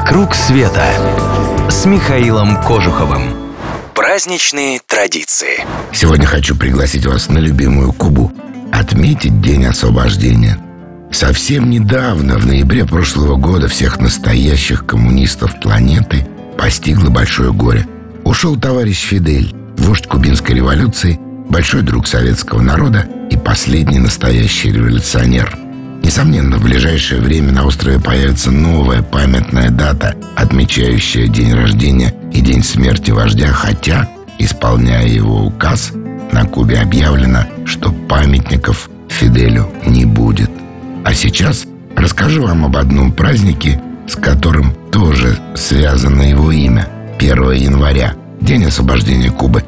«Вокруг 0.00 0.34
света» 0.34 0.82
с 1.68 1.84
Михаилом 1.84 2.56
Кожуховым. 2.62 3.52
Праздничные 3.94 4.80
традиции. 4.86 5.66
Сегодня 5.92 6.24
хочу 6.24 6.56
пригласить 6.56 7.04
вас 7.04 7.28
на 7.28 7.36
любимую 7.36 7.92
Кубу. 7.92 8.32
Отметить 8.72 9.42
День 9.42 9.66
освобождения. 9.66 10.58
Совсем 11.12 11.68
недавно, 11.68 12.38
в 12.38 12.46
ноябре 12.46 12.86
прошлого 12.86 13.36
года, 13.36 13.68
всех 13.68 14.00
настоящих 14.00 14.86
коммунистов 14.86 15.60
планеты 15.60 16.26
постигло 16.56 17.10
большое 17.10 17.52
горе. 17.52 17.86
Ушел 18.24 18.56
товарищ 18.56 19.00
Фидель, 19.02 19.54
вождь 19.76 20.06
кубинской 20.06 20.56
революции, 20.56 21.20
большой 21.50 21.82
друг 21.82 22.08
советского 22.08 22.62
народа 22.62 23.06
и 23.30 23.36
последний 23.36 23.98
настоящий 23.98 24.72
революционер– 24.72 25.58
Несомненно, 26.10 26.58
в 26.58 26.64
ближайшее 26.64 27.20
время 27.20 27.52
на 27.52 27.64
острове 27.64 28.00
появится 28.00 28.50
новая 28.50 29.00
памятная 29.00 29.70
дата, 29.70 30.16
отмечающая 30.34 31.28
день 31.28 31.54
рождения 31.54 32.12
и 32.32 32.40
день 32.40 32.64
смерти 32.64 33.12
вождя, 33.12 33.46
хотя, 33.52 34.08
исполняя 34.36 35.06
его 35.06 35.44
указ, 35.44 35.92
на 36.32 36.44
Кубе 36.46 36.80
объявлено, 36.80 37.44
что 37.64 37.92
памятников 37.92 38.90
Фиделю 39.08 39.68
не 39.86 40.04
будет. 40.04 40.50
А 41.04 41.14
сейчас 41.14 41.64
расскажу 41.94 42.42
вам 42.42 42.64
об 42.64 42.76
одном 42.76 43.12
празднике, 43.12 43.80
с 44.08 44.16
которым 44.16 44.74
тоже 44.90 45.38
связано 45.54 46.22
его 46.22 46.50
имя. 46.50 46.88
1 47.20 47.52
января, 47.52 48.14
день 48.40 48.64
освобождения 48.64 49.30
Кубы. 49.30 49.62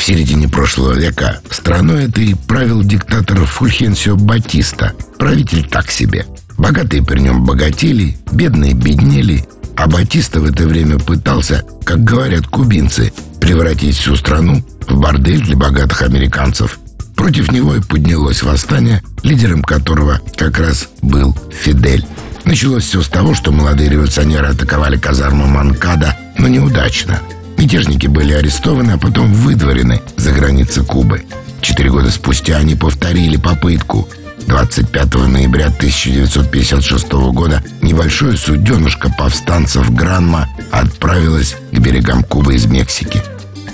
В 0.00 0.02
середине 0.02 0.48
прошлого 0.48 0.94
века 0.94 1.40
страной 1.50 2.06
этой 2.06 2.34
правил 2.34 2.82
диктатор 2.82 3.44
Фульхенсио 3.44 4.16
Батиста. 4.16 4.94
Правитель 5.18 5.68
так 5.68 5.90
себе. 5.90 6.24
Богатые 6.56 7.04
при 7.04 7.20
нем 7.20 7.44
богатели, 7.44 8.16
бедные 8.32 8.72
беднели, 8.72 9.46
а 9.76 9.86
Батиста 9.86 10.40
в 10.40 10.46
это 10.46 10.66
время 10.66 10.98
пытался, 10.98 11.66
как 11.84 12.02
говорят 12.02 12.46
кубинцы, 12.46 13.12
превратить 13.42 13.94
всю 13.94 14.16
страну 14.16 14.64
в 14.88 14.98
бордель 14.98 15.42
для 15.42 15.56
богатых 15.56 16.00
американцев. 16.00 16.80
Против 17.14 17.52
него 17.52 17.76
и 17.76 17.82
поднялось 17.82 18.42
восстание, 18.42 19.02
лидером 19.22 19.62
которого 19.62 20.22
как 20.34 20.58
раз 20.58 20.88
был 21.02 21.36
Фидель. 21.50 22.06
Началось 22.46 22.84
все 22.84 23.02
с 23.02 23.08
того, 23.08 23.34
что 23.34 23.52
молодые 23.52 23.90
революционеры 23.90 24.46
атаковали 24.46 24.96
казарму 24.96 25.46
Манкада, 25.46 26.16
но 26.38 26.48
неудачно– 26.48 27.20
Мятежники 27.60 28.06
были 28.06 28.32
арестованы, 28.32 28.92
а 28.92 28.98
потом 28.98 29.34
выдворены 29.34 30.00
за 30.16 30.32
границы 30.32 30.82
Кубы. 30.82 31.24
Четыре 31.60 31.90
года 31.90 32.10
спустя 32.10 32.56
они 32.56 32.74
повторили 32.74 33.36
попытку. 33.36 34.08
25 34.46 35.14
ноября 35.28 35.66
1956 35.66 37.12
года 37.12 37.62
небольшое 37.82 38.38
суденышко 38.38 39.12
повстанцев 39.16 39.94
Гранма 39.94 40.48
отправилось 40.70 41.54
к 41.70 41.78
берегам 41.78 42.24
Кубы 42.24 42.54
из 42.54 42.64
Мексики. 42.64 43.22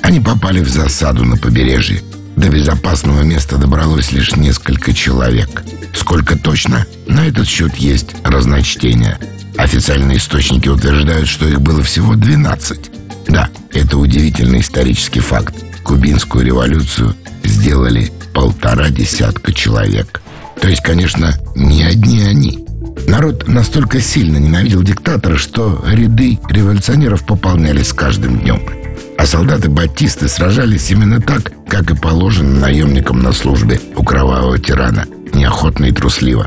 Они 0.03 0.19
попали 0.19 0.59
в 0.59 0.69
засаду 0.69 1.25
на 1.25 1.37
побережье. 1.37 2.03
До 2.35 2.49
безопасного 2.49 3.23
места 3.23 3.57
добралось 3.57 4.11
лишь 4.11 4.35
несколько 4.35 4.93
человек. 4.95 5.63
Сколько 5.95 6.37
точно? 6.37 6.87
На 7.07 7.29
этот 7.29 7.47
счет 7.47 7.77
есть 7.77 8.17
разночтения. 8.25 9.21
Официальные 9.57 10.19
источники 10.19 10.69
утверждают, 10.69 11.29
что 11.29 11.47
их 11.47 11.61
было 11.61 11.85
всего 11.85 12.17
12. 12.17 12.91
Да, 13.29 13.49
это 13.73 13.99
удивительный 13.99 14.61
исторический 14.61 15.21
факт. 15.21 15.55
Кубинскую 15.83 16.45
революцию 16.45 17.15
сделали 17.45 18.11
полтора 18.33 18.89
десятка 18.89 19.53
человек. 19.53 20.21
То 20.61 20.69
есть, 20.69 20.83
конечно, 20.83 21.35
не 21.55 21.83
одни 21.85 22.23
они. 22.23 22.65
Народ 23.07 23.47
настолько 23.47 24.01
сильно 24.01 24.39
ненавидел 24.39 24.83
диктатора, 24.83 25.37
что 25.37 25.85
ряды 25.87 26.39
революционеров 26.49 27.25
пополнялись 27.25 27.89
с 27.89 27.93
каждым 27.93 28.39
днем. 28.39 28.61
А 29.19 29.27
солдаты 29.27 29.71
Батисты 29.71 30.29
сражались 30.29 30.91
именно 30.91 31.21
так, 31.21 31.53
как 31.69 31.91
и 31.91 31.97
положено 31.97 32.61
наемникам 32.61 33.21
на 33.21 33.33
службе 33.33 33.81
у 33.97 34.03
кровавого 34.03 34.59
тирана, 34.59 35.07
неохотно 35.33 35.87
и 35.87 35.93
трусливо 35.93 36.47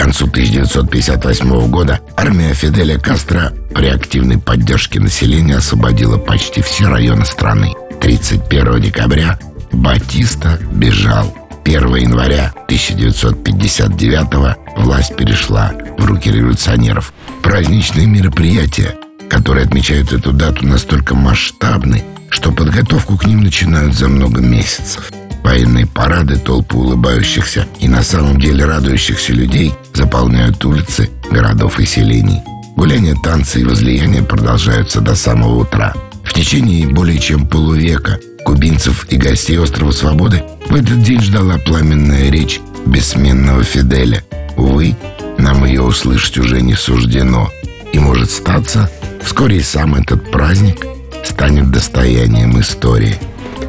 концу 0.00 0.26
1958 0.28 1.68
года 1.68 2.00
армия 2.16 2.54
Фиделя 2.54 2.98
Кастро 2.98 3.52
при 3.74 3.88
активной 3.88 4.38
поддержке 4.38 4.98
населения 4.98 5.56
освободила 5.56 6.16
почти 6.16 6.62
все 6.62 6.86
районы 6.86 7.26
страны. 7.26 7.74
31 8.00 8.80
декабря 8.80 9.38
Батиста 9.72 10.58
бежал. 10.72 11.36
1 11.66 11.96
января 11.96 12.54
1959 12.64 14.56
власть 14.78 15.16
перешла 15.16 15.72
в 15.98 16.04
руки 16.06 16.30
революционеров. 16.30 17.12
Праздничные 17.42 18.06
мероприятия, 18.06 18.96
которые 19.28 19.66
отмечают 19.66 20.14
эту 20.14 20.32
дату, 20.32 20.66
настолько 20.66 21.14
масштабны, 21.14 22.04
что 22.30 22.52
подготовку 22.52 23.18
к 23.18 23.26
ним 23.26 23.42
начинают 23.42 23.94
за 23.94 24.08
много 24.08 24.40
месяцев. 24.40 25.12
Военные 25.42 25.86
парады, 25.86 26.36
толпы 26.36 26.76
улыбающихся 26.76 27.66
и 27.78 27.88
на 27.88 28.02
самом 28.02 28.40
деле 28.40 28.64
радующихся 28.64 29.32
людей 29.32 29.72
заполняют 29.94 30.64
улицы 30.64 31.10
городов 31.30 31.80
и 31.80 31.86
селений. 31.86 32.40
Гуляния, 32.76 33.16
танцы 33.22 33.60
и 33.60 33.64
возлияния 33.64 34.22
продолжаются 34.22 35.00
до 35.00 35.14
самого 35.14 35.60
утра. 35.60 35.94
В 36.24 36.32
течение 36.32 36.86
более 36.86 37.18
чем 37.18 37.46
полувека 37.46 38.18
кубинцев 38.44 39.06
и 39.10 39.16
гостей 39.16 39.58
Острова 39.58 39.90
Свободы 39.90 40.42
в 40.68 40.74
этот 40.74 41.02
день 41.02 41.20
ждала 41.20 41.58
пламенная 41.58 42.30
речь 42.30 42.60
бессменного 42.86 43.64
Фиделя. 43.64 44.22
Увы, 44.56 44.96
нам 45.38 45.64
ее 45.64 45.82
услышать 45.82 46.38
уже 46.38 46.60
не 46.62 46.74
суждено. 46.74 47.50
И 47.92 47.98
может 47.98 48.30
статься, 48.30 48.90
вскоре 49.22 49.58
и 49.58 49.62
сам 49.62 49.94
этот 49.94 50.30
праздник 50.30 50.86
станет 51.24 51.70
достоянием 51.70 52.60
истории. 52.60 53.16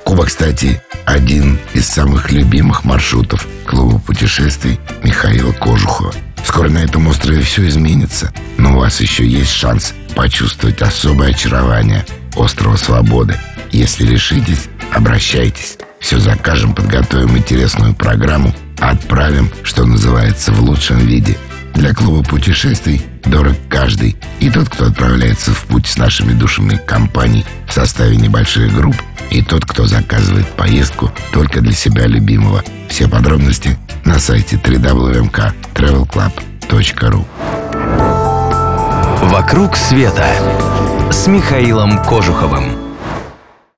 Куба, 0.06 0.26
кстати, 0.26 0.82
один 1.12 1.60
из 1.74 1.88
самых 1.88 2.32
любимых 2.32 2.86
маршрутов 2.86 3.46
клуба 3.66 4.00
путешествий 4.00 4.80
Михаила 5.04 5.52
Кожухова. 5.52 6.14
Скоро 6.46 6.70
на 6.70 6.80
этом 6.80 7.08
острове 7.08 7.42
все 7.42 7.68
изменится, 7.68 8.34
но 8.58 8.74
у 8.74 8.80
вас 8.80 9.02
еще 9.02 9.28
есть 9.28 9.52
шанс 9.52 9.94
почувствовать 10.16 10.82
особое 10.82 11.32
очарование 11.32 12.06
острова 12.36 12.78
Свободы. 12.78 13.38
Если 13.72 14.06
решитесь, 14.08 14.70
обращайтесь. 14.92 15.78
Все 16.00 16.18
закажем, 16.20 16.74
подготовим 16.74 17.38
интересную 17.38 17.94
программу, 17.94 18.56
отправим, 18.80 19.52
что 19.64 19.86
называется, 19.86 20.54
в 20.54 20.62
лучшем 20.62 20.98
виде. 21.00 21.38
Для 21.74 21.94
клуба 21.94 22.24
путешествий 22.24 23.02
дорог 23.26 23.56
каждый. 23.70 24.16
И 24.40 24.50
тот, 24.50 24.70
кто 24.70 24.88
отправляется 24.88 25.52
в 25.52 25.66
путь 25.66 25.86
с 25.88 25.98
нашими 25.98 26.32
душами 26.34 26.80
компаний 26.86 27.46
в 27.68 27.74
составе 27.74 28.16
небольших 28.18 28.74
групп, 28.74 28.96
и 29.30 29.42
тот, 29.42 29.66
кто 29.66 29.88
заказывает 29.88 30.48
поездку 30.50 31.12
только 31.32 31.62
для 31.62 31.74
себя 31.74 32.06
любимого. 32.06 32.64
Все 32.90 33.08
подробности 33.08 33.78
на 34.04 34.20
сайте 34.20 34.58
www.travelclub.ru 34.58 37.26
«Вокруг 39.30 39.78
света» 39.78 40.28
с 41.12 41.28
Михаилом 41.28 42.04
Кожуховым. 42.04 42.91